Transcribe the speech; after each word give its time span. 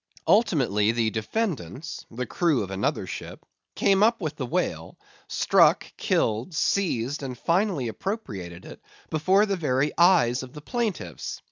Ultimately 0.27 0.91
the 0.91 1.11
defendants 1.11 2.07
(the 2.09 2.25
crew 2.25 2.63
of 2.63 2.71
another 2.71 3.05
ship) 3.05 3.45
came 3.75 4.01
up 4.01 4.19
with 4.19 4.35
the 4.35 4.47
whale, 4.47 4.97
struck, 5.27 5.93
killed, 5.95 6.55
seized, 6.55 7.21
and 7.21 7.37
finally 7.37 7.87
appropriated 7.87 8.65
it 8.65 8.81
before 9.11 9.45
the 9.45 9.57
very 9.57 9.93
eyes 9.99 10.41
of 10.41 10.53
the 10.53 10.61
plaintiffs. 10.61 11.39